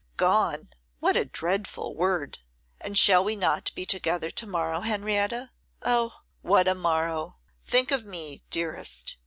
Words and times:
'Gone! 0.17 0.69
what 0.99 1.15
a 1.15 1.25
dreadful 1.25 1.93
word! 1.95 2.39
And 2.79 2.97
shall 2.97 3.23
we 3.23 3.35
not 3.35 3.69
be 3.75 3.85
together 3.85 4.31
to 4.31 4.47
morrow, 4.47 4.79
Henrietta? 4.79 5.51
Oh! 5.83 6.21
what 6.41 6.67
a 6.67 6.73
morrow! 6.73 7.35
Think 7.61 7.91
of 7.91 8.03
me, 8.03 8.41
dearest. 8.49 9.17